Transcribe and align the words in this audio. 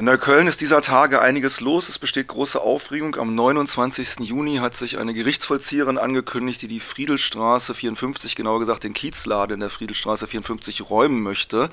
In 0.00 0.06
Neukölln 0.06 0.46
ist 0.46 0.62
dieser 0.62 0.80
Tage 0.80 1.20
einiges 1.20 1.60
los. 1.60 1.90
Es 1.90 1.98
besteht 1.98 2.28
große 2.28 2.58
Aufregung. 2.58 3.16
Am 3.16 3.34
29. 3.34 4.20
Juni 4.20 4.56
hat 4.56 4.74
sich 4.74 4.96
eine 4.96 5.12
Gerichtsvollzieherin 5.12 5.98
angekündigt, 5.98 6.62
die 6.62 6.68
die 6.68 6.80
Friedelstraße 6.80 7.74
54, 7.74 8.34
genauer 8.34 8.60
gesagt 8.60 8.84
den 8.84 8.94
Kiezladen 8.94 9.52
in 9.52 9.60
der 9.60 9.68
Friedelstraße 9.68 10.26
54 10.26 10.88
räumen 10.88 11.22
möchte. 11.22 11.68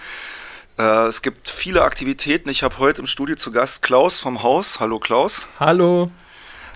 Äh, 0.78 1.08
es 1.08 1.21
gibt 1.21 1.48
viele 1.48 1.84
Aktivitäten. 1.84 2.50
Ich 2.50 2.63
habe 2.63 2.79
heute 2.79 3.00
im 3.00 3.08
Studio 3.08 3.38
zu 3.38 3.54
Gast 3.54 3.82
Klaus 3.82 4.20
vom 4.20 4.44
Haus. 4.44 4.82
Hallo 4.82 5.00
Klaus. 5.00 5.48
Hallo. 5.57 6.12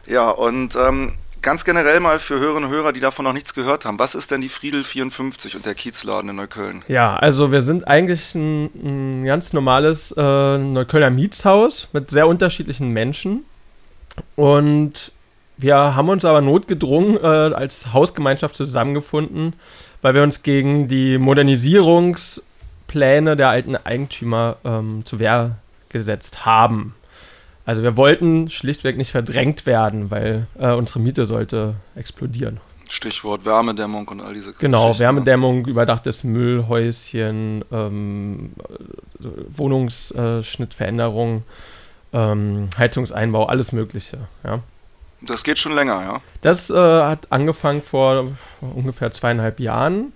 Ja, 0.06 0.30
und 0.30 0.78
ähm, 0.78 1.18
ganz 1.42 1.66
generell 1.66 2.00
mal 2.00 2.20
für 2.20 2.40
Hörerinnen 2.40 2.70
und 2.70 2.76
Hörer, 2.76 2.94
die 2.94 3.00
davon 3.00 3.26
noch 3.26 3.34
nichts 3.34 3.54
gehört 3.54 3.86
haben, 3.86 4.00
was 4.00 4.16
ist 4.16 4.32
denn 4.32 4.42
die 4.42 4.50
Friedel 4.50 4.84
54 4.84 5.56
und 5.56 5.66
der 5.66 5.76
Kiezladen 5.76 6.30
in 6.30 6.36
Neukölln? 6.36 6.84
Ja, 6.88 7.16
also 7.16 7.52
wir 7.52 7.62
sind 7.62 7.88
eigentlich 7.88 8.34
ein, 8.36 9.22
ein 9.22 9.26
ganz 9.26 9.54
normales 9.54 10.14
äh, 10.18 10.58
Neuköllner 10.58 11.10
Mietshaus 11.10 11.88
mit 11.94 12.10
sehr 12.10 12.28
unterschiedlichen 12.28 12.90
Menschen 12.90 13.46
und 14.36 15.14
wir 15.58 15.96
haben 15.96 16.10
uns 16.10 16.26
aber 16.26 16.42
notgedrungen 16.42 17.18
äh, 17.18 17.26
als 17.26 17.94
Hausgemeinschaft 17.94 18.56
zusammengefunden, 18.56 19.54
weil 20.02 20.16
wir 20.16 20.24
uns 20.24 20.42
gegen 20.44 20.88
die 20.88 21.20
Modernisierungspläne 21.20 23.36
der 23.36 23.50
alten 23.50 23.76
Eigentümer 23.76 24.56
ähm, 24.64 25.02
zu 25.06 25.20
Wehr 25.20 25.58
gesetzt 25.90 26.46
haben. 26.46 26.96
Also 27.72 27.84
wir 27.84 27.96
wollten 27.96 28.50
schlichtweg 28.50 28.98
nicht 28.98 29.12
verdrängt 29.12 29.66
werden, 29.66 30.12
weil 30.12 30.46
äh, 30.60 30.74
unsere 30.74 31.00
Miete 31.00 31.26
sollte 31.26 31.76
explodieren. 31.96 32.60
Stichwort 32.90 33.46
Wärmedämmung 33.46 34.10
und 34.10 34.20
all 34.20 34.34
diese 34.34 34.52
Genau, 34.52 35.00
Wärmedämmung, 35.00 35.66
überdachtes 35.66 36.26
Müllhäuschen, 36.26 37.64
ähm, 37.72 38.52
Wohnungsschnittveränderung, 39.48 41.44
ähm, 42.12 42.68
Heizungseinbau, 42.78 43.46
alles 43.46 43.72
Mögliche. 43.72 44.18
Ja. 44.44 44.60
Das 45.22 45.46
geht 45.46 45.58
schon 45.58 45.72
länger, 45.72 46.02
ja? 46.02 46.20
Das 46.42 46.70
äh, 46.70 46.76
hat 46.76 47.28
angefangen 47.30 47.82
vor 47.82 48.34
ungefähr 48.60 49.14
zweieinhalb 49.14 49.62
Jahren. 49.62 50.12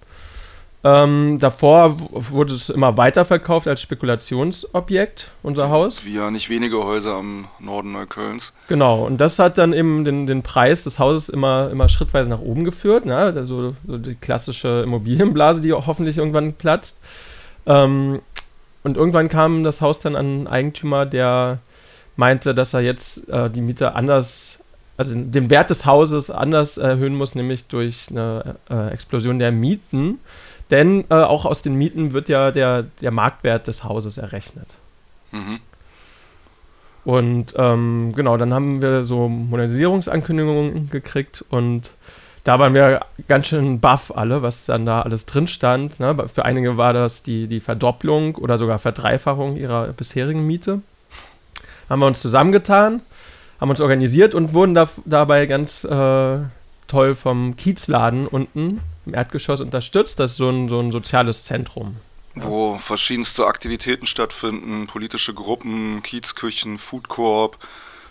Ähm, 0.85 1.39
davor 1.39 1.97
wurde 2.11 2.53
es 2.53 2.69
immer 2.69 2.95
weiterverkauft 2.95 3.67
als 3.67 3.81
Spekulationsobjekt, 3.81 5.31
unser 5.41 5.71
Haus. 5.71 6.05
Wie 6.05 6.13
ja 6.13 6.29
nicht 6.29 6.51
wenige 6.51 6.83
Häuser 6.83 7.15
am 7.15 7.47
Norden 7.59 7.91
Neuköllns. 7.91 8.53
Genau, 8.67 9.03
und 9.03 9.17
das 9.17 9.39
hat 9.39 9.57
dann 9.57 9.73
eben 9.73 10.05
den, 10.05 10.27
den 10.27 10.43
Preis 10.43 10.83
des 10.83 10.99
Hauses 10.99 11.29
immer, 11.29 11.71
immer 11.71 11.89
schrittweise 11.89 12.29
nach 12.29 12.39
oben 12.39 12.65
geführt. 12.65 13.07
Ne? 13.07 13.17
Also 13.17 13.73
so 13.87 13.97
die 13.97 14.13
klassische 14.13 14.83
Immobilienblase, 14.83 15.59
die 15.59 15.73
hoffentlich 15.73 16.19
irgendwann 16.19 16.53
platzt. 16.53 17.01
Ähm, 17.65 18.21
und 18.83 18.95
irgendwann 18.95 19.27
kam 19.27 19.63
das 19.63 19.81
Haus 19.81 19.97
dann 20.01 20.15
an 20.15 20.25
einen 20.25 20.47
Eigentümer, 20.47 21.07
der 21.07 21.61
meinte, 22.15 22.53
dass 22.53 22.75
er 22.75 22.81
jetzt 22.81 23.27
äh, 23.29 23.49
die 23.49 23.61
Miete 23.61 23.95
anders, 23.95 24.59
also 24.97 25.15
den 25.15 25.49
Wert 25.49 25.71
des 25.71 25.87
Hauses 25.87 26.29
anders 26.29 26.77
erhöhen 26.77 27.15
muss, 27.15 27.33
nämlich 27.33 27.65
durch 27.69 28.09
eine 28.11 28.57
äh, 28.69 28.89
Explosion 28.89 29.39
der 29.39 29.51
Mieten. 29.51 30.19
Denn 30.71 31.05
äh, 31.09 31.15
auch 31.15 31.45
aus 31.45 31.61
den 31.61 31.75
Mieten 31.75 32.13
wird 32.13 32.29
ja 32.29 32.51
der, 32.51 32.83
der 33.01 33.11
Marktwert 33.11 33.67
des 33.67 33.83
Hauses 33.83 34.17
errechnet. 34.17 34.67
Mhm. 35.31 35.59
Und 37.03 37.53
ähm, 37.55 38.13
genau, 38.15 38.35
dann 38.35 38.51
haben 38.53 38.81
wir 38.81 39.03
so 39.03 39.29
Modernisierungsankündigungen 39.29 40.89
gekriegt 40.89 41.45
und 41.49 41.91
da 42.43 42.57
waren 42.59 42.73
wir 42.73 43.01
ganz 43.27 43.47
schön 43.47 43.79
baff 43.79 44.11
alle, 44.15 44.41
was 44.41 44.65
dann 44.65 44.87
da 44.87 45.01
alles 45.01 45.27
drin 45.27 45.47
stand. 45.47 45.99
Ne? 45.99 46.15
Für 46.27 46.45
einige 46.45 46.77
war 46.77 46.93
das 46.93 47.21
die, 47.21 47.47
die 47.47 47.59
Verdopplung 47.59 48.35
oder 48.35 48.57
sogar 48.57 48.79
Verdreifachung 48.79 49.55
ihrer 49.55 49.87
bisherigen 49.89 50.45
Miete. 50.45 50.81
Haben 51.89 52.01
wir 52.01 52.07
uns 52.07 52.21
zusammengetan, 52.21 53.01
haben 53.59 53.69
uns 53.69 53.81
organisiert 53.81 54.33
und 54.33 54.53
wurden 54.53 54.73
da, 54.73 54.89
dabei 55.05 55.45
ganz 55.45 55.83
äh, 55.83 56.37
toll 56.87 57.15
vom 57.15 57.55
Kiezladen 57.55 58.27
unten 58.27 58.81
im 59.05 59.13
Erdgeschoss 59.13 59.61
unterstützt. 59.61 60.19
Das 60.19 60.31
ist 60.31 60.37
so 60.37 60.49
ein, 60.49 60.69
so 60.69 60.79
ein 60.79 60.91
soziales 60.91 61.43
Zentrum. 61.43 61.97
Wo 62.35 62.77
verschiedenste 62.77 63.45
Aktivitäten 63.45 64.05
stattfinden, 64.05 64.87
politische 64.87 65.33
Gruppen, 65.33 66.03
Kiezküchen, 66.03 66.77
Foodcorp, 66.77 67.57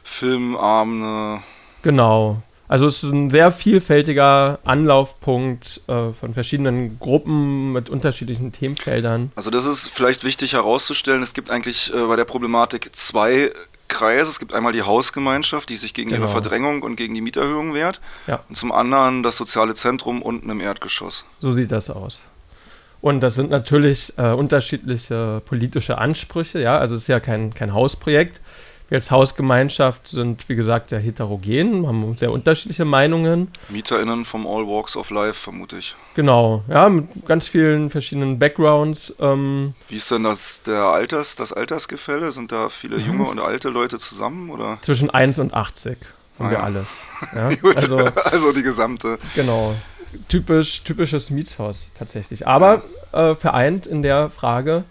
Filmabende. 0.02 1.42
Genau. 1.82 2.42
Also 2.66 2.86
es 2.86 3.02
ist 3.02 3.10
ein 3.10 3.30
sehr 3.30 3.52
vielfältiger 3.52 4.58
Anlaufpunkt 4.64 5.82
äh, 5.86 6.12
von 6.12 6.32
verschiedenen 6.32 6.98
Gruppen 6.98 7.72
mit 7.72 7.90
unterschiedlichen 7.90 8.52
Themenfeldern. 8.52 9.32
Also 9.36 9.50
das 9.50 9.66
ist 9.66 9.88
vielleicht 9.88 10.24
wichtig 10.24 10.54
herauszustellen. 10.54 11.22
Es 11.22 11.34
gibt 11.34 11.50
eigentlich 11.50 11.92
äh, 11.92 12.06
bei 12.06 12.16
der 12.16 12.24
Problematik 12.24 12.96
zwei 12.96 13.50
Kreise. 13.88 14.30
Es 14.30 14.38
gibt 14.38 14.54
einmal 14.54 14.72
die 14.72 14.82
Hausgemeinschaft, 14.82 15.68
die 15.68 15.76
sich 15.76 15.94
gegen 15.94 16.10
genau. 16.10 16.22
ihre 16.22 16.30
Verdrängung 16.30 16.82
und 16.82 16.96
gegen 16.96 17.14
die 17.14 17.20
Mieterhöhung 17.20 17.74
wehrt. 17.74 18.00
Ja. 18.26 18.40
Und 18.48 18.56
zum 18.56 18.72
anderen 18.72 19.22
das 19.22 19.36
soziale 19.36 19.74
Zentrum 19.74 20.22
unten 20.22 20.50
im 20.50 20.60
Erdgeschoss. 20.60 21.24
So 21.40 21.52
sieht 21.52 21.72
das 21.72 21.90
aus. 21.90 22.20
Und 23.00 23.20
das 23.20 23.34
sind 23.34 23.50
natürlich 23.50 24.14
äh, 24.16 24.32
unterschiedliche 24.32 25.42
politische 25.44 25.98
Ansprüche. 25.98 26.60
Ja, 26.60 26.78
also 26.78 26.94
es 26.94 27.02
ist 27.02 27.08
ja 27.08 27.20
kein, 27.20 27.52
kein 27.52 27.74
Hausprojekt. 27.74 28.40
Wir 28.90 28.98
als 28.98 29.10
Hausgemeinschaft 29.10 30.08
sind, 30.08 30.46
wie 30.48 30.54
gesagt, 30.54 30.90
sehr 30.90 30.98
heterogen, 30.98 31.86
haben 31.86 32.16
sehr 32.18 32.30
unterschiedliche 32.30 32.84
Meinungen. 32.84 33.48
MieterInnen 33.70 34.26
vom 34.26 34.46
All 34.46 34.66
Walks 34.66 34.94
of 34.96 35.10
Life, 35.10 35.34
vermute 35.34 35.78
ich. 35.78 35.96
Genau, 36.14 36.62
ja, 36.68 36.90
mit 36.90 37.26
ganz 37.26 37.46
vielen 37.46 37.88
verschiedenen 37.88 38.38
Backgrounds. 38.38 39.16
Ähm. 39.20 39.74
Wie 39.88 39.96
ist 39.96 40.10
denn 40.10 40.24
das, 40.24 40.60
der 40.62 40.82
Alters, 40.82 41.34
das 41.34 41.52
Altersgefälle? 41.52 42.30
Sind 42.30 42.52
da 42.52 42.68
viele 42.68 42.98
junge 42.98 43.24
und 43.24 43.40
alte 43.40 43.70
Leute 43.70 43.98
zusammen? 43.98 44.50
Oder? 44.50 44.78
Zwischen 44.82 45.08
1 45.08 45.38
und 45.38 45.54
80 45.54 45.96
haben 46.38 46.46
ah, 46.46 46.50
wir 46.50 46.58
ja. 46.58 46.64
alles. 46.64 46.88
Ja? 47.34 47.50
also, 47.74 47.96
also 48.24 48.52
die 48.52 48.62
gesamte. 48.62 49.18
Genau. 49.34 49.74
Typisch, 50.28 50.84
typisches 50.84 51.30
Mietshaus 51.30 51.90
tatsächlich. 51.98 52.46
Aber 52.46 52.82
äh, 53.12 53.34
vereint 53.34 53.86
in 53.86 54.02
der 54.02 54.28
Frage, 54.28 54.84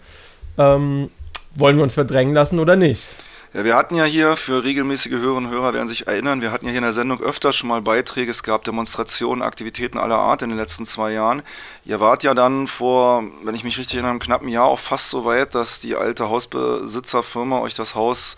ähm, 0.58 1.10
wollen 1.54 1.76
wir 1.76 1.84
uns 1.84 1.94
verdrängen 1.94 2.34
lassen 2.34 2.58
oder 2.58 2.74
nicht? 2.76 3.08
Ja, 3.54 3.64
wir 3.64 3.76
hatten 3.76 3.94
ja 3.94 4.02
hier 4.02 4.34
für 4.34 4.64
regelmäßige 4.64 5.12
Hörerinnen 5.12 5.46
und 5.46 5.52
Hörer 5.52 5.74
werden 5.74 5.86
sich 5.86 6.08
erinnern, 6.08 6.40
wir 6.40 6.50
hatten 6.50 6.66
ja 6.66 6.72
hier 6.72 6.78
in 6.78 6.84
der 6.84 6.92
Sendung 6.92 7.20
öfters 7.20 7.54
schon 7.54 7.68
mal 7.68 7.82
Beiträge, 7.82 8.32
es 8.32 8.42
gab 8.42 8.64
Demonstrationen, 8.64 9.42
Aktivitäten 9.42 9.96
aller 9.96 10.18
Art 10.18 10.42
in 10.42 10.48
den 10.48 10.58
letzten 10.58 10.86
zwei 10.86 11.12
Jahren. 11.12 11.44
Ihr 11.84 12.00
wart 12.00 12.24
ja 12.24 12.34
dann 12.34 12.66
vor, 12.66 13.22
wenn 13.44 13.54
ich 13.54 13.62
mich 13.62 13.78
richtig 13.78 13.94
erinnere, 13.94 14.10
einem 14.10 14.18
knappen 14.18 14.48
Jahr 14.48 14.64
auch 14.64 14.80
fast 14.80 15.08
so 15.08 15.24
weit, 15.24 15.54
dass 15.54 15.78
die 15.78 15.94
alte 15.94 16.28
Hausbesitzerfirma 16.28 17.60
euch 17.60 17.76
das 17.76 17.94
Haus 17.94 18.34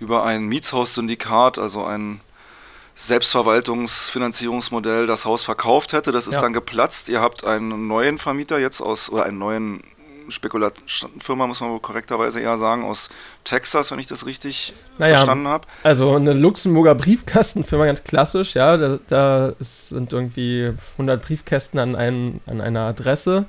über 0.00 0.24
ein 0.24 0.46
Mietshaussyndikat, 0.46 1.58
also 1.58 1.84
ein 1.84 2.20
Selbstverwaltungsfinanzierungsmodell 2.96 5.06
das 5.06 5.24
Haus 5.24 5.44
verkauft 5.44 5.92
hätte. 5.92 6.10
Das 6.10 6.26
ist 6.26 6.34
ja. 6.34 6.40
dann 6.40 6.52
geplatzt. 6.52 7.08
Ihr 7.08 7.20
habt 7.20 7.44
einen 7.44 7.86
neuen 7.86 8.18
Vermieter 8.18 8.58
jetzt 8.58 8.80
aus, 8.80 9.08
oder 9.08 9.22
einen 9.22 9.38
neuen 9.38 9.84
Spekulatfirma, 10.28 11.46
muss 11.46 11.60
man 11.60 11.70
wohl 11.70 11.80
korrekterweise 11.80 12.40
eher 12.40 12.58
sagen, 12.58 12.84
aus 12.84 13.08
Texas, 13.44 13.90
wenn 13.90 13.98
ich 13.98 14.06
das 14.06 14.26
richtig 14.26 14.74
naja, 14.98 15.16
verstanden 15.16 15.48
habe. 15.48 15.66
Also 15.82 16.14
eine 16.14 16.32
Luxemburger 16.32 16.94
Briefkastenfirma, 16.94 17.86
ganz 17.86 18.04
klassisch, 18.04 18.54
ja. 18.54 18.76
Da, 18.76 18.98
da 19.08 19.52
sind 19.58 20.12
irgendwie 20.12 20.72
100 20.92 21.22
Briefkästen 21.22 21.78
an, 21.80 21.96
ein, 21.96 22.40
an 22.46 22.60
einer 22.60 22.82
Adresse 22.82 23.46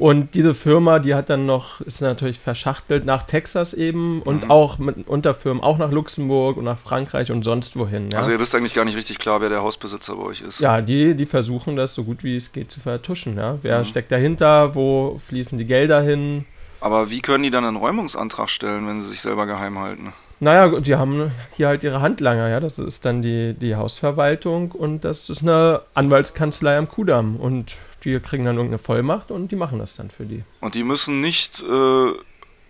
und 0.00 0.34
diese 0.34 0.54
Firma, 0.54 0.98
die 0.98 1.14
hat 1.14 1.28
dann 1.28 1.44
noch, 1.44 1.82
ist 1.82 2.00
natürlich 2.00 2.38
verschachtelt 2.38 3.04
nach 3.04 3.24
Texas 3.24 3.74
eben 3.74 4.22
und 4.22 4.44
mhm. 4.44 4.50
auch 4.50 4.78
mit 4.78 5.06
Unterfirmen 5.06 5.62
auch 5.62 5.76
nach 5.76 5.90
Luxemburg 5.90 6.56
und 6.56 6.64
nach 6.64 6.78
Frankreich 6.78 7.30
und 7.30 7.42
sonst 7.42 7.76
wohin. 7.76 8.10
Ja. 8.10 8.18
Also 8.18 8.30
ihr 8.30 8.40
wisst 8.40 8.54
eigentlich 8.54 8.72
gar 8.72 8.86
nicht 8.86 8.96
richtig 8.96 9.18
klar, 9.18 9.42
wer 9.42 9.50
der 9.50 9.62
Hausbesitzer 9.62 10.16
bei 10.16 10.22
euch 10.22 10.40
ist. 10.40 10.58
Ja, 10.58 10.80
die, 10.80 11.14
die 11.14 11.26
versuchen 11.26 11.76
das 11.76 11.94
so 11.94 12.04
gut 12.04 12.24
wie 12.24 12.34
es 12.34 12.52
geht 12.52 12.72
zu 12.72 12.80
vertuschen. 12.80 13.36
Ja. 13.36 13.58
Wer 13.60 13.80
mhm. 13.80 13.84
steckt 13.84 14.10
dahinter, 14.10 14.74
wo 14.74 15.20
fließen 15.22 15.58
die 15.58 15.66
Gelder 15.66 16.00
hin? 16.00 16.46
Aber 16.80 17.10
wie 17.10 17.20
können 17.20 17.44
die 17.44 17.50
dann 17.50 17.66
einen 17.66 17.76
Räumungsantrag 17.76 18.48
stellen, 18.48 18.86
wenn 18.86 19.02
sie 19.02 19.08
sich 19.08 19.20
selber 19.20 19.44
geheim 19.44 19.78
halten? 19.78 20.14
Naja, 20.42 20.80
die 20.80 20.94
haben 20.94 21.32
hier 21.54 21.68
halt 21.68 21.84
ihre 21.84 22.00
Handlanger, 22.00 22.48
ja. 22.48 22.60
Das 22.60 22.78
ist 22.78 23.04
dann 23.04 23.20
die, 23.20 23.54
die 23.54 23.76
Hausverwaltung 23.76 24.72
und 24.72 25.04
das 25.04 25.28
ist 25.28 25.42
eine 25.42 25.82
Anwaltskanzlei 25.92 26.78
am 26.78 26.88
Kudamm. 26.88 27.36
Und 27.36 27.76
die 28.04 28.18
kriegen 28.20 28.46
dann 28.46 28.56
irgendeine 28.56 28.78
Vollmacht 28.78 29.30
und 29.30 29.52
die 29.52 29.56
machen 29.56 29.78
das 29.78 29.96
dann 29.96 30.10
für 30.10 30.24
die. 30.24 30.42
Und 30.60 30.74
die 30.74 30.82
müssen 30.82 31.20
nicht 31.20 31.62
äh, 31.62 32.12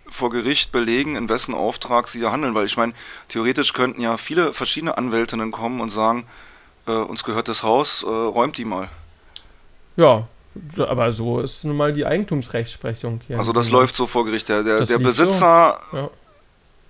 vor 0.07 0.29
Gericht 0.29 0.73
belegen, 0.73 1.15
in 1.15 1.29
wessen 1.29 1.53
Auftrag 1.53 2.09
sie 2.09 2.25
handeln, 2.25 2.53
weil 2.53 2.65
ich 2.65 2.75
meine, 2.75 2.91
theoretisch 3.29 3.71
könnten 3.71 4.01
ja 4.01 4.17
viele 4.17 4.51
verschiedene 4.51 4.97
Anwältinnen 4.97 5.51
kommen 5.51 5.79
und 5.79 5.89
sagen, 5.89 6.25
äh, 6.87 6.91
uns 6.91 7.23
gehört 7.23 7.47
das 7.47 7.63
Haus, 7.63 8.03
äh, 8.03 8.07
räumt 8.07 8.57
die 8.57 8.65
mal. 8.65 8.89
Ja, 9.95 10.27
aber 10.77 11.13
so 11.13 11.39
ist 11.39 11.63
nun 11.63 11.77
mal 11.77 11.93
die 11.93 12.05
Eigentumsrechtsprechung 12.05 13.21
hier. 13.25 13.37
Also 13.37 13.53
das 13.53 13.69
läuft 13.69 13.95
so 13.95 14.07
vor 14.07 14.25
Gericht. 14.25 14.49
Der, 14.49 14.63
der, 14.63 14.85
der 14.85 14.99
Besitzer 14.99 15.79
so. 15.91 15.97
ja. 15.97 16.09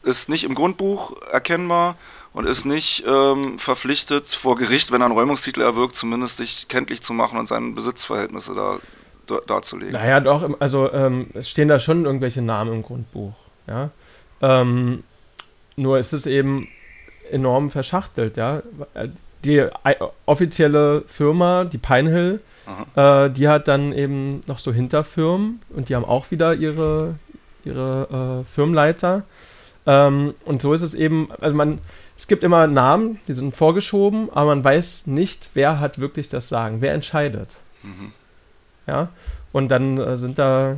Ist 0.03 0.30
nicht 0.30 0.44
im 0.44 0.56
Grundbuch 0.56 1.15
erkennbar 1.31 1.95
und 2.33 2.48
ist 2.48 2.65
nicht 2.65 3.03
ähm, 3.07 3.59
verpflichtet, 3.59 4.27
vor 4.27 4.56
Gericht, 4.56 4.92
wenn 4.92 5.01
er 5.01 5.06
einen 5.06 5.18
Räumungstitel 5.18 5.62
erwirkt, 5.62 5.95
zumindest 5.95 6.38
sich 6.38 6.68
kenntlich 6.68 7.01
zu 7.01 7.13
machen 7.13 7.38
und 7.38 7.48
seine 7.48 7.71
Besitzverhältnisse 7.71 8.56
da, 8.56 8.80
da 9.27 9.39
darzulegen. 9.45 9.94
Naja, 9.94 10.19
doch, 10.19 10.50
also 10.59 10.92
ähm, 10.92 11.27
es 11.33 11.50
stehen 11.50 11.68
da 11.68 11.80
schon 11.80 12.06
irgendwelche 12.06 12.42
Namen 12.42 12.74
im 12.74 12.83
Grundbuch. 12.83 13.33
Ja? 13.68 13.89
Ähm, 14.42 15.03
nur 15.75 16.00
ist 16.00 16.13
es 16.13 16.25
eben 16.25 16.68
enorm 17.30 17.69
verschachtelt, 17.69 18.38
ja. 18.38 18.62
Die 19.44 19.65
offizielle 20.25 21.04
Firma, 21.07 21.63
die 21.63 21.80
Pinehill, 21.80 22.42
äh, 22.95 23.30
die 23.31 23.47
hat 23.47 23.68
dann 23.68 23.92
eben 23.92 24.42
noch 24.47 24.59
so 24.59 24.71
Hinterfirmen 24.71 25.62
und 25.69 25.89
die 25.89 25.95
haben 25.95 26.06
auch 26.06 26.30
wieder 26.30 26.54
ihre, 26.54 27.15
ihre 27.65 28.44
äh, 28.45 28.54
Firmenleiter. 28.54 29.24
Ähm, 29.86 30.33
und 30.45 30.62
so 30.62 30.74
ist 30.74 30.81
es 30.81 30.94
eben, 30.94 31.30
also 31.39 31.56
man, 31.56 31.80
es 32.18 32.28
gibt 32.28 32.44
immer 32.44 32.68
Namen, 32.68 33.19
die 33.28 33.33
sind 33.33 33.56
vorgeschoben, 33.56 34.30
aber 34.31 34.56
man 34.56 34.63
weiß 34.63 35.07
nicht, 35.07 35.50
wer 35.54 35.80
hat 35.80 36.00
wirklich 36.00 36.30
das 36.30 36.50
Sagen, 36.50 36.81
wer 36.81 36.94
entscheidet. 36.94 37.57
Mhm. 37.83 38.12
Ja, 38.88 39.10
und 39.51 39.69
dann 39.69 39.98
äh, 39.98 40.18
sind 40.18 40.38
da, 40.38 40.78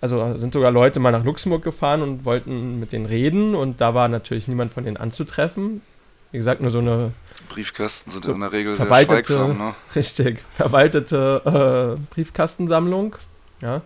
also 0.00 0.36
sind 0.36 0.52
sogar 0.52 0.70
Leute 0.70 1.00
mal 1.00 1.12
nach 1.12 1.24
Luxemburg 1.24 1.62
gefahren 1.62 2.02
und 2.02 2.24
wollten 2.24 2.78
mit 2.78 2.92
denen 2.92 3.06
reden 3.06 3.54
und 3.54 3.80
da 3.80 3.94
war 3.94 4.08
natürlich 4.08 4.48
niemand 4.48 4.72
von 4.72 4.84
denen 4.84 4.96
anzutreffen. 4.96 5.82
Wie 6.32 6.38
gesagt, 6.38 6.60
nur 6.60 6.70
so 6.70 6.80
eine. 6.80 7.12
Briefkästen 7.48 8.12
sind 8.12 8.24
so 8.24 8.32
in 8.32 8.40
der 8.40 8.52
Regel 8.52 8.76
sehr 8.76 8.86
schweigsam, 8.86 9.56
ne? 9.56 9.74
Richtig, 9.94 10.42
verwaltete 10.56 11.96
äh, 11.96 12.14
Briefkastensammlung. 12.14 13.16
Ja. 13.60 13.82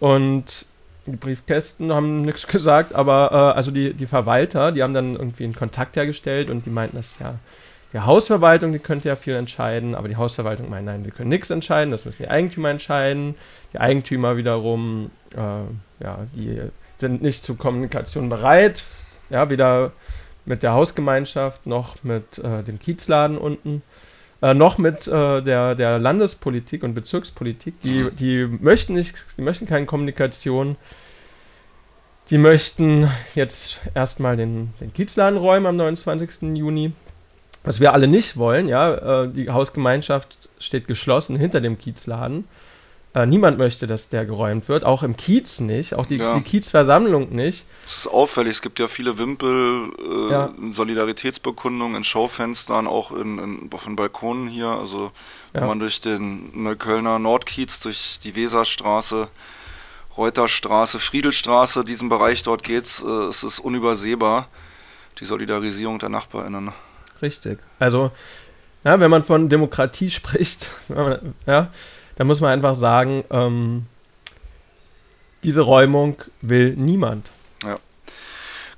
Und 0.00 0.66
die 1.12 1.16
Briefkästen 1.16 1.92
haben 1.92 2.22
nichts 2.22 2.46
gesagt, 2.46 2.94
aber 2.94 3.30
äh, 3.32 3.56
also 3.56 3.70
die, 3.70 3.94
die 3.94 4.06
Verwalter, 4.06 4.72
die 4.72 4.82
haben 4.82 4.94
dann 4.94 5.14
irgendwie 5.14 5.44
einen 5.44 5.54
Kontakt 5.54 5.96
hergestellt 5.96 6.50
und 6.50 6.66
die 6.66 6.70
meinten, 6.70 6.96
das 6.96 7.18
ja 7.18 7.34
die 7.92 8.00
Hausverwaltung, 8.00 8.72
die 8.72 8.78
könnte 8.78 9.08
ja 9.08 9.16
viel 9.16 9.34
entscheiden, 9.34 9.94
aber 9.94 10.08
die 10.08 10.16
Hausverwaltung 10.16 10.68
meint, 10.68 10.86
nein, 10.86 11.04
sie 11.04 11.10
können 11.10 11.30
nichts 11.30 11.50
entscheiden, 11.50 11.90
das 11.90 12.04
müssen 12.04 12.22
die 12.22 12.28
Eigentümer 12.28 12.68
entscheiden. 12.68 13.34
Die 13.72 13.78
Eigentümer 13.78 14.36
wiederum, 14.36 15.10
äh, 15.34 16.04
ja, 16.04 16.18
die 16.34 16.60
sind 16.96 17.22
nicht 17.22 17.44
zur 17.44 17.56
Kommunikation 17.56 18.28
bereit, 18.28 18.84
ja, 19.30 19.48
weder 19.48 19.92
mit 20.44 20.62
der 20.62 20.72
Hausgemeinschaft 20.72 21.66
noch 21.66 22.02
mit 22.02 22.38
äh, 22.38 22.62
dem 22.62 22.78
Kiezladen 22.78 23.38
unten. 23.38 23.82
Äh, 24.40 24.54
noch 24.54 24.78
mit 24.78 25.08
äh, 25.08 25.42
der, 25.42 25.74
der 25.74 25.98
Landespolitik 25.98 26.84
und 26.84 26.94
Bezirkspolitik. 26.94 27.80
Die, 27.80 28.04
mhm. 28.04 28.16
die 28.16 28.46
möchten 28.46 28.94
nicht, 28.94 29.24
die 29.36 29.42
möchten 29.42 29.66
keine 29.66 29.86
Kommunikation. 29.86 30.76
Die 32.30 32.38
möchten 32.38 33.10
jetzt 33.34 33.80
erstmal 33.94 34.36
den, 34.36 34.74
den 34.80 34.92
Kiezladen 34.92 35.38
räumen 35.38 35.66
am 35.66 35.76
29. 35.76 36.56
Juni. 36.56 36.92
Was 37.64 37.80
wir 37.80 37.92
alle 37.92 38.06
nicht 38.06 38.36
wollen, 38.36 38.68
ja, 38.68 39.24
äh, 39.24 39.28
die 39.28 39.50
Hausgemeinschaft 39.50 40.48
steht 40.58 40.86
geschlossen 40.86 41.36
hinter 41.36 41.60
dem 41.60 41.78
Kiezladen. 41.78 42.44
Äh, 43.14 43.24
niemand 43.24 43.56
möchte, 43.56 43.86
dass 43.86 44.10
der 44.10 44.26
geräumt 44.26 44.68
wird, 44.68 44.84
auch 44.84 45.02
im 45.02 45.16
Kiez 45.16 45.60
nicht, 45.60 45.94
auch 45.94 46.04
die, 46.04 46.16
ja. 46.16 46.34
die 46.34 46.42
Kiezversammlung 46.42 47.34
nicht. 47.34 47.64
Das 47.82 47.98
ist 47.98 48.06
auffällig, 48.06 48.52
es 48.52 48.62
gibt 48.62 48.78
ja 48.78 48.86
viele 48.86 49.16
Wimpel, 49.16 49.90
äh, 49.98 50.30
ja. 50.30 50.50
Solidaritätsbekundungen 50.70 51.96
in 51.96 52.04
Schaufenstern, 52.04 52.86
auch 52.86 53.10
in, 53.12 53.38
in, 53.38 53.70
auf 53.72 53.84
den 53.84 53.96
Balkonen 53.96 54.46
hier. 54.46 54.68
Also 54.68 55.10
wenn 55.52 55.62
ja. 55.62 55.68
man 55.68 55.80
durch 55.80 56.02
den 56.02 56.50
Neuköllner 56.62 57.18
Nordkiez, 57.18 57.80
durch 57.80 58.20
die 58.22 58.36
Weserstraße, 58.36 59.28
Reuterstraße, 60.18 60.98
Friedelstraße, 60.98 61.86
diesen 61.86 62.10
Bereich 62.10 62.42
dort 62.42 62.62
geht, 62.62 63.02
äh, 63.02 63.28
ist 63.30 63.42
es 63.42 63.58
unübersehbar, 63.58 64.48
die 65.18 65.24
Solidarisierung 65.24 65.98
der 65.98 66.10
NachbarInnen. 66.10 66.72
Richtig. 67.22 67.58
Also, 67.78 68.10
ja, 68.84 69.00
wenn 69.00 69.10
man 69.10 69.22
von 69.22 69.48
Demokratie 69.48 70.10
spricht, 70.12 70.70
ja, 71.46 71.70
da 72.18 72.24
muss 72.24 72.40
man 72.40 72.50
einfach 72.50 72.74
sagen, 72.74 73.22
ähm, 73.30 73.86
diese 75.44 75.60
Räumung 75.60 76.16
will 76.40 76.74
niemand. 76.74 77.30
Ja. 77.62 77.78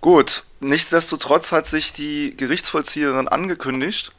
Gut, 0.03 0.45
nichtsdestotrotz 0.61 1.51
hat 1.51 1.67
sich 1.67 1.95
die 1.95 2.37
Gerichtsvollzieherin 2.37 3.29
angekündigt, 3.29 4.13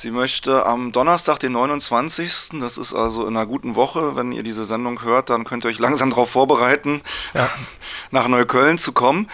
sie 0.00 0.12
möchte 0.12 0.64
am 0.64 0.92
Donnerstag, 0.92 1.38
den 1.40 1.52
29., 1.52 2.60
das 2.60 2.78
ist 2.78 2.94
also 2.94 3.26
in 3.26 3.36
einer 3.36 3.46
guten 3.46 3.74
Woche, 3.74 4.14
wenn 4.14 4.32
ihr 4.32 4.42
diese 4.42 4.64
Sendung 4.64 5.02
hört, 5.02 5.30
dann 5.30 5.44
könnt 5.44 5.64
ihr 5.64 5.68
euch 5.68 5.78
langsam 5.78 6.10
darauf 6.10 6.30
vorbereiten, 6.30 7.02
ja. 7.34 7.50
nach 8.10 8.28
Neukölln 8.28 8.78
zu 8.78 8.92
kommen. 8.92 9.28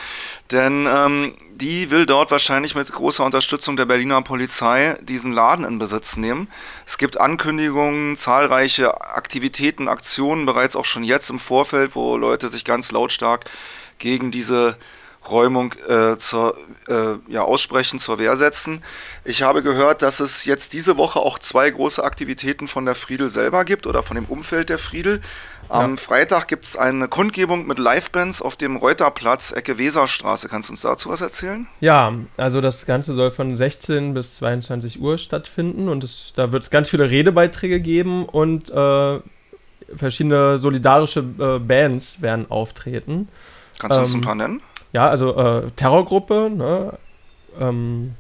Denn 0.53 0.87
ähm, 0.89 1.35
die 1.51 1.91
will 1.91 2.07
dort 2.07 2.31
wahrscheinlich 2.31 2.75
mit 2.75 2.91
großer 2.91 3.25
Unterstützung 3.25 3.77
der 3.77 3.87
Berliner 3.87 4.23
Polizei 4.23 4.97
diesen 5.03 5.33
Laden 5.33 5.65
in 5.65 5.79
Besitz 5.79 6.17
nehmen. 6.17 6.49
Es 6.87 6.99
gibt 6.99 7.21
Ankündigungen, 7.21 8.17
zahlreiche 8.17 9.01
Aktivitäten, 9.03 9.89
Aktionen 9.89 10.47
bereits 10.47 10.77
auch 10.77 10.85
schon 10.85 11.05
jetzt 11.05 11.31
im 11.31 11.39
Vorfeld, 11.39 11.95
wo 11.95 12.17
Leute 12.17 12.49
sich 12.49 12.65
ganz 12.65 12.93
lautstark 12.93 13.45
gegen 13.99 14.31
diese 14.31 14.77
Räumung 15.31 15.75
äh, 15.89 16.17
zur, 16.19 16.57
äh, 16.89 17.17
ja, 17.29 17.43
aussprechen, 17.43 17.99
zur 17.99 18.19
Wehr 18.19 18.37
setzen. 18.37 18.83
Ich 19.25 19.43
habe 19.43 19.63
gehört, 19.63 20.03
dass 20.03 20.21
es 20.21 20.45
jetzt 20.45 20.73
diese 20.73 20.97
Woche 20.97 21.21
auch 21.21 21.39
zwei 21.39 21.71
große 21.71 22.03
Aktivitäten 22.03 22.69
von 22.69 22.85
der 22.85 22.95
Friedel 22.95 23.31
selber 23.31 23.65
gibt 23.65 23.87
oder 23.87 24.03
von 24.03 24.17
dem 24.17 24.27
Umfeld 24.27 24.69
der 24.69 24.79
Friedel. 24.79 25.21
Am 25.69 25.93
ja. 25.93 25.97
Freitag 25.97 26.49
gibt 26.49 26.67
es 26.67 26.77
eine 26.77 27.09
Kundgebung 27.09 27.67
mit 27.67 27.79
Livebands 27.79 28.43
auf 28.43 28.57
dem 28.57 28.77
Reuterplatz, 28.77 29.53
Ecke 29.53 29.79
Weserstraße. 29.79 30.49
Kannst 30.49 30.69
du 30.69 30.75
uns 30.75 30.83
dazu 30.83 31.09
was 31.09 31.21
erzählen? 31.21 31.67
Ja, 31.81 32.13
also 32.37 32.61
das 32.61 32.85
Ganze 32.85 33.15
soll 33.15 33.31
von 33.31 33.57
16 33.57 34.13
bis 34.15 34.37
22 34.37 35.01
Uhr 35.01 35.17
stattfinden 35.17 35.89
und 35.89 36.05
es, 36.05 36.33
da 36.37 36.53
wird 36.53 36.65
es 36.65 36.71
ganz 36.71 36.91
viele 36.91 37.11
Redebeiträge 37.11 37.81
geben 37.81 38.27
und 38.27 38.71
äh, 38.71 39.21
verschiedene 39.95 40.59
solidarische 40.59 41.21
äh, 41.21 41.59
Bands 41.59 42.21
werden 42.21 42.51
auftreten. 42.51 43.29
Kannst 43.79 43.97
du 43.97 44.03
uns 44.03 44.15
ähm, 44.15 44.21
ein 44.21 44.25
paar 44.25 44.35
nennen? 44.35 44.61
Ja, 44.95 45.09
also 45.09 45.37
äh, 45.37 45.71
Terrorgruppe, 45.73 46.51
ne? 46.55 46.97
ähm, 47.61 48.15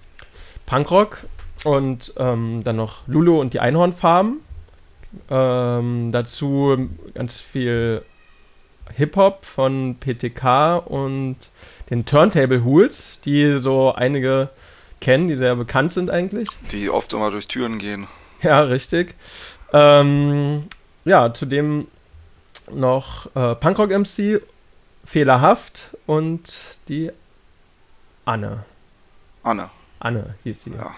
Punkrock 0.67 1.19
und 1.63 2.13
ähm, 2.17 2.63
dann 2.65 2.75
noch 2.75 3.07
Lulu 3.07 3.41
und 3.41 3.55
die 3.55 3.61
Einhornfarben. 3.61 4.41
Ähm, 5.31 6.11
dazu 6.11 6.89
ganz 7.15 7.39
viel 7.39 8.03
Hip-Hop 8.93 9.45
von 9.45 9.97
PTK 10.01 10.79
und 10.85 11.37
den 11.91 12.07
Turntable 12.07 12.65
Hools, 12.65 13.21
die 13.21 13.57
so 13.57 13.95
einige 13.95 14.49
kennen, 15.01 15.29
die 15.29 15.37
sehr 15.37 15.55
bekannt 15.55 15.93
sind 15.93 16.11
eigentlich. 16.11 16.49
Die 16.73 16.91
oft 16.91 17.13
immer 17.13 17.31
durch 17.31 17.49
Türen 17.49 17.79
gehen. 17.79 18.07
Ja, 18.43 18.61
richtig. 18.61 19.15
Ähm, 19.73 20.65
ja, 21.07 21.33
zudem 21.33 21.87
noch 22.71 23.35
äh, 23.35 23.55
Punkrock 23.55 23.89
MC 23.89 24.43
Fehlerhaft 25.05 25.97
und 26.07 26.79
die 26.89 27.11
Anne. 28.25 28.65
Anne. 29.43 29.71
Anne 30.01 30.35
hieß 30.45 30.65
sie. 30.65 30.71
Ja. 30.73 30.95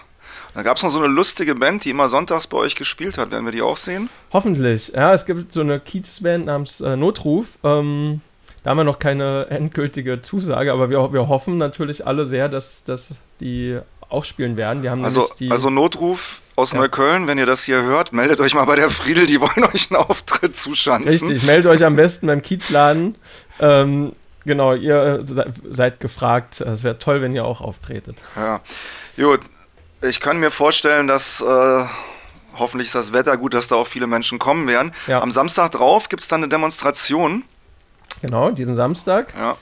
Da 0.53 0.63
gab 0.63 0.77
es 0.77 0.83
noch 0.83 0.89
so 0.89 0.99
eine 0.99 1.07
lustige 1.07 1.55
Band, 1.55 1.85
die 1.85 1.89
immer 1.89 2.09
sonntags 2.09 2.47
bei 2.47 2.57
euch 2.57 2.75
gespielt 2.75 3.17
hat. 3.17 3.31
Werden 3.31 3.45
wir 3.45 3.51
die 3.51 3.61
auch 3.61 3.77
sehen? 3.77 4.09
Hoffentlich. 4.33 4.89
Ja, 4.89 5.13
es 5.13 5.25
gibt 5.25 5.53
so 5.53 5.61
eine 5.61 5.79
Kiez-Band 5.79 6.45
namens 6.45 6.81
äh, 6.81 6.95
Notruf. 6.95 7.57
Ähm, 7.63 8.21
da 8.63 8.71
haben 8.71 8.77
wir 8.77 8.83
noch 8.83 8.99
keine 8.99 9.47
endgültige 9.49 10.21
Zusage, 10.21 10.73
aber 10.73 10.89
wir, 10.89 11.13
wir 11.13 11.27
hoffen 11.29 11.57
natürlich 11.57 12.05
alle 12.05 12.25
sehr, 12.25 12.49
dass, 12.49 12.83
dass 12.83 13.13
die 13.39 13.79
auch 14.09 14.25
spielen 14.25 14.57
werden. 14.57 14.81
Die 14.81 14.89
haben 14.89 15.03
also, 15.03 15.29
die, 15.39 15.51
also 15.51 15.69
Notruf 15.69 16.41
aus 16.55 16.71
ja. 16.71 16.79
Neukölln, 16.79 17.27
wenn 17.27 17.37
ihr 17.37 17.45
das 17.45 17.63
hier 17.63 17.83
hört, 17.83 18.13
meldet 18.13 18.39
euch 18.39 18.55
mal 18.55 18.65
bei 18.65 18.75
der 18.75 18.89
Friedel, 18.89 19.27
die 19.27 19.39
wollen 19.39 19.63
euch 19.73 19.91
einen 19.91 20.01
Auftritt 20.01 20.26
zuschanzen. 20.51 21.09
Richtig, 21.09 21.43
meldet 21.43 21.71
euch 21.71 21.85
am 21.85 21.95
besten 21.95 22.27
beim 22.27 22.41
Kiezladen. 22.41 23.15
Ähm, 23.59 24.13
genau, 24.45 24.73
ihr 24.73 25.23
äh, 25.27 25.43
seid 25.69 25.99
gefragt. 25.99 26.61
Es 26.61 26.83
wäre 26.83 26.99
toll, 26.99 27.21
wenn 27.21 27.33
ihr 27.33 27.45
auch 27.45 27.61
auftretet. 27.61 28.17
Ja, 28.35 28.61
gut. 29.17 29.41
Ich 30.01 30.19
kann 30.19 30.39
mir 30.39 30.51
vorstellen, 30.51 31.07
dass 31.07 31.41
äh, 31.41 31.85
hoffentlich 32.57 32.87
ist 32.87 32.95
das 32.95 33.13
Wetter 33.13 33.35
gut, 33.37 33.53
dass 33.53 33.67
da 33.67 33.75
auch 33.75 33.87
viele 33.87 34.07
Menschen 34.07 34.37
kommen 34.37 34.67
werden. 34.67 34.93
Ja. 35.07 35.21
Am 35.21 35.31
Samstag 35.31 35.71
drauf 35.71 36.09
gibt 36.09 36.21
es 36.21 36.27
dann 36.27 36.41
eine 36.41 36.49
Demonstration. 36.49 37.43
Genau, 38.21 38.51
diesen 38.51 38.75
Samstag. 38.75 39.33
Ja. 39.37 39.57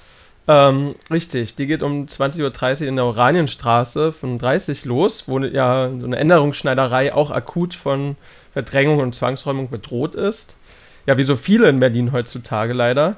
Ähm, 0.47 0.95
richtig, 1.09 1.55
die 1.55 1.65
geht 1.65 1.81
um 1.81 2.05
20.30 2.05 2.81
Uhr 2.83 2.87
in 2.87 2.95
der 2.97 3.05
Oranienstraße 3.05 4.13
von 4.13 4.37
30 4.37 4.85
los, 4.85 5.27
wo 5.27 5.39
ja 5.39 5.89
so 5.97 6.05
eine 6.05 6.17
Änderungsschneiderei 6.17 7.13
auch 7.13 7.31
akut 7.31 7.73
von 7.73 8.15
Verdrängung 8.53 8.99
und 8.99 9.15
Zwangsräumung 9.15 9.69
bedroht 9.69 10.15
ist. 10.15 10.55
Ja, 11.05 11.17
wie 11.17 11.23
so 11.23 11.35
viele 11.35 11.69
in 11.69 11.79
Berlin 11.79 12.11
heutzutage 12.11 12.73
leider. 12.73 13.17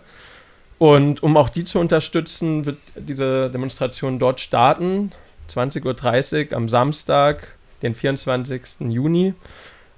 Und 0.77 1.23
um 1.23 1.37
auch 1.37 1.49
die 1.49 1.63
zu 1.63 1.79
unterstützen, 1.79 2.65
wird 2.65 2.77
diese 2.95 3.49
Demonstration 3.49 4.19
dort 4.19 4.39
starten. 4.39 5.11
20.30 5.49 6.51
Uhr 6.51 6.57
am 6.57 6.67
Samstag, 6.67 7.55
den 7.81 7.95
24. 7.95 8.81
Juni. 8.89 9.33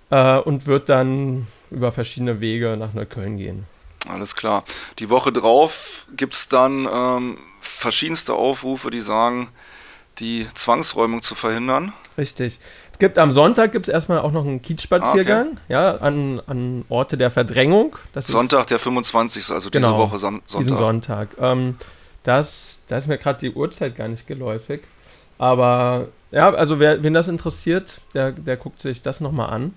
Äh, 0.10 0.38
und 0.40 0.66
wird 0.66 0.90
dann 0.90 1.48
über 1.72 1.92
verschiedene 1.92 2.40
Wege 2.40 2.78
nach 2.78 2.94
Neukölln 2.94 3.38
gehen. 3.38 3.66
Alles 4.08 4.36
klar. 4.36 4.64
Die 5.00 5.10
Woche 5.10 5.32
drauf 5.32 6.08
gibt 6.16 6.34
es 6.34 6.48
dann 6.48 6.88
ähm, 6.92 7.38
verschiedenste 7.60 8.34
Aufrufe, 8.34 8.90
die 8.90 9.02
sagen, 9.02 9.50
die 10.20 10.48
Zwangsräumung 10.54 11.22
zu 11.22 11.36
verhindern. 11.36 11.94
Richtig. 12.18 12.60
Es 13.00 13.02
gibt 13.02 13.18
am 13.18 13.32
Sonntag 13.32 13.72
gibt 13.72 13.88
es 13.88 13.94
erstmal 13.94 14.20
auch 14.20 14.34
noch 14.34 14.44
einen 14.44 14.62
Kiezspaziergang, 14.62 15.48
ah, 15.48 15.52
okay. 15.52 15.62
ja, 15.70 15.96
an, 16.00 16.42
an 16.48 16.84
Orte 16.90 17.16
der 17.18 17.32
Verdrängung. 17.32 17.96
Das 18.12 18.28
Sonntag, 18.28 18.68
der 18.68 18.78
25. 18.78 19.52
also 19.52 19.70
genau, 19.70 19.88
diese 19.88 19.98
Woche 19.98 20.18
Son 20.18 20.42
Sonntag. 20.46 20.60
Diesen 20.60 20.78
Sonntag. 20.78 21.30
Ähm, 21.40 21.78
Das, 22.24 22.82
da 22.90 22.98
ist 22.98 23.08
mir 23.08 23.18
gerade 23.18 23.40
die 23.40 23.54
Uhrzeit 23.54 23.96
gar 23.96 24.10
nicht 24.10 24.28
geläufig. 24.28 24.82
Aber 25.38 26.10
ja, 26.32 26.50
also 26.50 26.82
wer, 26.82 27.02
wen 27.02 27.14
das 27.14 27.30
interessiert, 27.30 28.02
der, 28.14 28.34
der 28.34 28.58
guckt 28.58 28.82
sich 28.82 29.02
das 29.02 29.22
nochmal 29.22 29.50
an. 29.50 29.74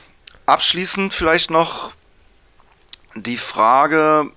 abschließend 0.49 1.13
vielleicht 1.13 1.51
noch 1.51 1.93
die 3.15 3.37
Frage, 3.37 4.31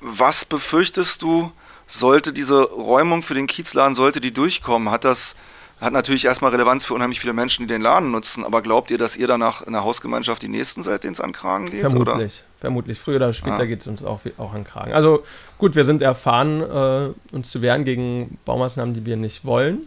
was 0.00 0.44
befürchtest 0.44 1.22
du, 1.22 1.52
sollte 1.86 2.32
diese 2.32 2.62
Räumung 2.64 3.22
für 3.22 3.34
den 3.34 3.46
Kiezladen, 3.46 3.94
sollte 3.94 4.20
die 4.20 4.32
durchkommen? 4.32 4.90
Hat 4.90 5.04
das 5.04 5.36
hat 5.80 5.92
natürlich 5.92 6.26
erstmal 6.26 6.52
Relevanz 6.52 6.84
für 6.84 6.94
unheimlich 6.94 7.18
viele 7.18 7.32
Menschen, 7.32 7.66
die 7.66 7.74
den 7.74 7.82
Laden 7.82 8.12
nutzen, 8.12 8.44
aber 8.44 8.62
glaubt 8.62 8.92
ihr, 8.92 8.98
dass 8.98 9.16
ihr 9.16 9.26
danach 9.26 9.66
in 9.66 9.72
der 9.72 9.82
Hausgemeinschaft 9.82 10.40
die 10.40 10.48
Nächsten 10.48 10.84
seid, 10.84 11.02
denen 11.02 11.14
es 11.14 11.20
an 11.20 11.32
Kragen 11.32 11.72
geht? 11.72 11.80
Vermutlich, 11.80 12.14
oder? 12.14 12.60
vermutlich. 12.60 13.00
Früher 13.00 13.16
oder 13.16 13.32
später 13.32 13.58
ah. 13.58 13.64
geht 13.64 13.80
es 13.80 13.88
uns 13.88 14.04
auch, 14.04 14.20
auch 14.38 14.54
an 14.54 14.62
Kragen. 14.62 14.92
Also 14.92 15.24
gut, 15.58 15.74
wir 15.74 15.82
sind 15.82 16.00
erfahren, 16.00 16.60
äh, 16.60 17.34
uns 17.34 17.50
zu 17.50 17.62
wehren 17.62 17.84
gegen 17.84 18.38
Baumaßnahmen, 18.44 18.94
die 18.94 19.04
wir 19.04 19.16
nicht 19.16 19.44
wollen. 19.44 19.80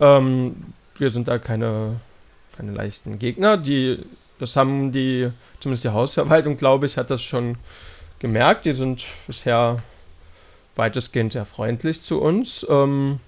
Ähm, 0.00 0.74
wir 0.98 1.10
sind 1.10 1.28
da 1.28 1.38
keine, 1.38 2.00
keine 2.56 2.72
leichten 2.72 3.20
Gegner. 3.20 3.56
Die, 3.56 4.00
das 4.38 4.56
haben 4.56 4.92
die, 4.92 5.30
zumindest 5.60 5.84
die 5.84 5.90
Hausverwaltung, 5.90 6.56
glaube 6.56 6.86
ich, 6.86 6.96
hat 6.96 7.10
das 7.10 7.22
schon 7.22 7.56
gemerkt. 8.18 8.64
Die 8.64 8.72
sind 8.72 9.04
bisher 9.26 9.82
weitestgehend 10.76 11.32
sehr 11.32 11.46
freundlich 11.46 12.02
zu 12.02 12.20
uns. 12.20 12.66
Ähm, 12.68 13.20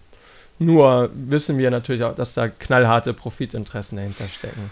nur 0.59 1.11
wissen 1.15 1.59
wir 1.59 1.71
natürlich 1.71 2.03
auch, 2.03 2.15
dass 2.15 2.35
da 2.35 2.49
knallharte 2.49 3.13
Profitinteressen 3.13 3.97
dahinter 3.97 4.27
stecken. 4.29 4.71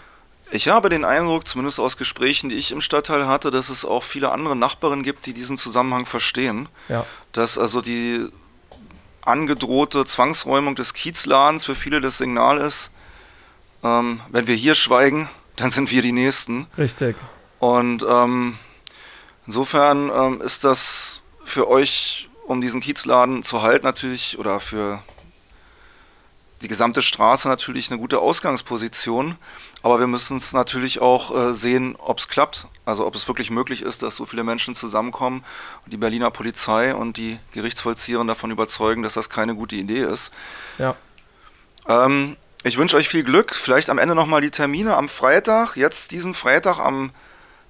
Ich 0.51 0.67
habe 0.67 0.89
den 0.89 1.05
Eindruck, 1.05 1.47
zumindest 1.47 1.79
aus 1.79 1.97
Gesprächen, 1.97 2.49
die 2.49 2.55
ich 2.55 2.71
im 2.71 2.81
Stadtteil 2.81 3.27
hatte, 3.27 3.49
dass 3.49 3.69
es 3.69 3.83
auch 3.83 4.03
viele 4.03 4.31
andere 4.31 4.55
Nachbarn 4.55 5.03
gibt, 5.03 5.25
die 5.25 5.33
diesen 5.33 5.57
Zusammenhang 5.57 6.05
verstehen. 6.05 6.69
Ja. 6.87 7.05
Dass 7.31 7.57
also 7.57 7.81
die 7.81 8.27
angedrohte 9.21 10.05
Zwangsräumung 10.05 10.75
des 10.75 10.93
Kiezladens 10.93 11.65
für 11.65 11.75
viele 11.75 11.99
das 11.99 12.19
Signal 12.19 12.59
ist, 12.59 12.91
ähm, 13.83 14.21
wenn 14.29 14.47
wir 14.47 14.55
hier 14.55 14.75
schweigen, 14.75 15.27
dann 15.55 15.71
sind 15.71 15.91
wir 15.91 16.01
die 16.01 16.11
Nächsten. 16.11 16.67
Richtig. 16.77 17.15
Und 17.59 18.05
ähm, 18.07 18.57
insofern 19.47 20.11
ähm, 20.13 20.41
ist 20.41 20.63
das 20.63 21.21
für 21.43 21.69
euch, 21.69 22.29
um 22.47 22.61
diesen 22.61 22.81
Kiezladen 22.81 23.43
zu 23.43 23.61
halten, 23.61 23.85
natürlich, 23.85 24.37
oder 24.37 24.59
für 24.59 25.01
die 26.61 26.67
gesamte 26.67 27.01
Straße 27.01 27.47
natürlich 27.47 27.91
eine 27.91 27.99
gute 27.99 28.19
Ausgangsposition, 28.19 29.35
aber 29.83 29.99
wir 29.99 30.07
müssen 30.07 30.37
es 30.37 30.53
natürlich 30.53 30.99
auch 30.99 31.35
äh, 31.35 31.53
sehen, 31.53 31.95
ob 31.97 32.17
es 32.17 32.27
klappt. 32.27 32.67
Also 32.85 33.05
ob 33.05 33.13
es 33.13 33.27
wirklich 33.27 33.51
möglich 33.51 33.81
ist, 33.81 34.03
dass 34.03 34.15
so 34.15 34.25
viele 34.25 34.43
Menschen 34.43 34.73
zusammenkommen 34.73 35.43
und 35.83 35.93
die 35.93 35.97
Berliner 35.97 36.31
Polizei 36.31 36.95
und 36.95 37.17
die 37.17 37.37
Gerichtsvollzieher 37.51 38.23
davon 38.23 38.51
überzeugen, 38.51 39.03
dass 39.03 39.13
das 39.13 39.29
keine 39.29 39.53
gute 39.53 39.75
Idee 39.75 40.03
ist. 40.03 40.31
Ja. 40.79 40.95
Ähm, 41.87 42.37
ich 42.65 42.77
wünsche 42.77 42.97
euch 42.97 43.07
viel 43.07 43.23
Glück. 43.23 43.53
Vielleicht 43.53 43.89
am 43.89 43.99
Ende 43.99 44.15
nochmal 44.15 44.41
die 44.41 44.49
Termine 44.49 44.95
am 44.95 45.07
Freitag, 45.07 45.75
jetzt 45.75 46.11
diesen 46.11 46.33
Freitag 46.33 46.79
am 46.79 47.11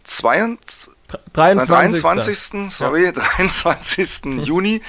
22. 0.05 0.93
23. 1.33 2.01
23. 2.01 2.71
Sorry, 2.71 3.05
ja. 3.05 3.11
23. 3.11 4.25
Juni 4.45 4.81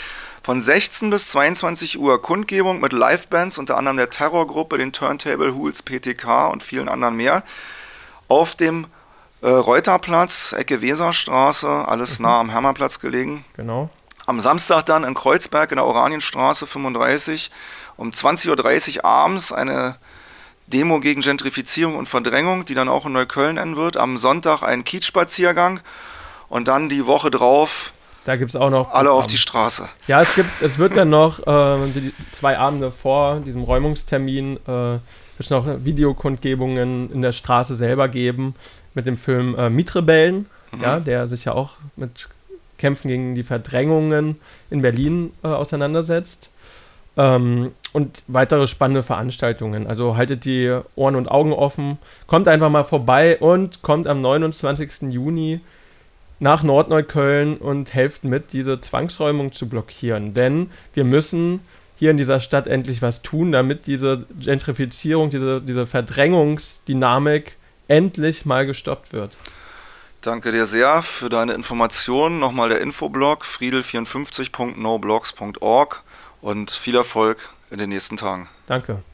von 0.42 0.60
16 0.60 1.10
bis 1.10 1.30
22 1.30 1.98
Uhr 1.98 2.22
Kundgebung 2.22 2.80
mit 2.80 2.92
Livebands, 2.92 3.58
unter 3.58 3.76
anderem 3.76 3.96
der 3.96 4.08
Terrorgruppe, 4.08 4.78
den 4.78 4.92
Turntable 4.92 5.54
Hools, 5.54 5.82
PTK 5.82 6.52
und 6.52 6.62
vielen 6.62 6.88
anderen 6.88 7.16
mehr. 7.16 7.42
Auf 8.28 8.54
dem 8.54 8.86
äh, 9.42 9.48
Reuterplatz, 9.48 10.52
Ecke 10.52 10.82
Weserstraße, 10.82 11.68
alles 11.68 12.20
mhm. 12.20 12.26
nah 12.26 12.40
am 12.40 12.50
Hermannplatz 12.50 13.00
gelegen. 13.00 13.44
Genau. 13.56 13.90
Am 14.26 14.40
Samstag 14.40 14.84
dann 14.86 15.04
in 15.04 15.14
Kreuzberg 15.14 15.70
in 15.70 15.76
der 15.76 15.86
Oranienstraße 15.86 16.66
35 16.66 17.50
um 17.96 18.10
20.30 18.10 18.98
Uhr 18.98 19.04
abends 19.04 19.52
eine 19.52 19.96
Demo 20.66 21.00
gegen 21.00 21.20
Gentrifizierung 21.20 21.96
und 21.96 22.08
Verdrängung, 22.08 22.64
die 22.64 22.74
dann 22.74 22.88
auch 22.88 23.06
in 23.06 23.12
Neukölln 23.12 23.56
enden 23.56 23.76
wird. 23.76 23.96
Am 23.96 24.18
Sonntag 24.18 24.62
ein 24.62 24.84
Kiezspaziergang 24.84 25.80
und 26.48 26.68
dann 26.68 26.88
die 26.88 27.06
Woche 27.06 27.30
drauf 27.30 27.92
da 28.26 28.34
gibt 28.34 28.50
es 28.50 28.56
auch 28.56 28.70
noch. 28.70 28.90
Alle 28.90 29.12
auf 29.12 29.28
die 29.28 29.38
Straße. 29.38 29.88
Ja, 30.08 30.20
es 30.20 30.34
gibt, 30.34 30.60
es 30.60 30.78
wird 30.78 30.96
dann 30.96 31.10
noch 31.10 31.46
äh, 31.46 31.88
die 31.92 32.12
zwei 32.32 32.58
Abende 32.58 32.90
vor 32.90 33.38
diesem 33.38 33.62
Räumungstermin 33.62 34.56
äh, 34.56 34.66
wird 34.66 35.00
es 35.38 35.50
noch 35.50 35.64
Videokundgebungen 35.84 37.12
in 37.12 37.22
der 37.22 37.30
Straße 37.30 37.76
selber 37.76 38.08
geben 38.08 38.56
mit 38.94 39.06
dem 39.06 39.16
Film 39.16 39.54
äh, 39.56 39.70
Mietrebellen, 39.70 40.48
mhm. 40.72 40.82
ja, 40.82 40.98
der 40.98 41.28
sich 41.28 41.44
ja 41.44 41.52
auch 41.52 41.74
mit 41.94 42.28
Kämpfen 42.78 43.08
gegen 43.08 43.34
die 43.34 43.42
Verdrängungen 43.42 44.36
in 44.70 44.82
Berlin 44.82 45.32
äh, 45.42 45.48
auseinandersetzt. 45.48 46.50
Ähm, 47.16 47.72
und 47.92 48.22
weitere 48.26 48.66
spannende 48.66 49.02
Veranstaltungen. 49.02 49.86
Also 49.86 50.16
haltet 50.16 50.44
die 50.44 50.78
Ohren 50.96 51.16
und 51.16 51.28
Augen 51.28 51.52
offen, 51.52 51.98
kommt 52.26 52.46
einfach 52.46 52.68
mal 52.68 52.84
vorbei 52.84 53.38
und 53.38 53.80
kommt 53.80 54.06
am 54.06 54.20
29. 54.20 55.12
Juni 55.12 55.60
nach 56.38 56.62
Nordneukölln 56.62 57.56
und 57.56 57.94
helft 57.94 58.24
mit, 58.24 58.52
diese 58.52 58.80
Zwangsräumung 58.80 59.52
zu 59.52 59.68
blockieren. 59.68 60.34
Denn 60.34 60.70
wir 60.92 61.04
müssen 61.04 61.60
hier 61.96 62.10
in 62.10 62.18
dieser 62.18 62.40
Stadt 62.40 62.66
endlich 62.66 63.00
was 63.00 63.22
tun, 63.22 63.52
damit 63.52 63.86
diese 63.86 64.26
Gentrifizierung, 64.38 65.30
diese, 65.30 65.62
diese 65.62 65.86
Verdrängungsdynamik 65.86 67.56
endlich 67.88 68.44
mal 68.44 68.66
gestoppt 68.66 69.14
wird. 69.14 69.36
Danke 70.26 70.50
dir 70.50 70.66
sehr 70.66 71.02
für 71.02 71.28
deine 71.28 71.52
Informationen. 71.52 72.40
Nochmal 72.40 72.70
der 72.70 72.80
Infoblog 72.80 73.44
friedel54.noblogs.org 73.44 76.02
und 76.40 76.72
viel 76.72 76.96
Erfolg 76.96 77.50
in 77.70 77.78
den 77.78 77.90
nächsten 77.90 78.16
Tagen. 78.16 78.48
Danke. 78.66 79.04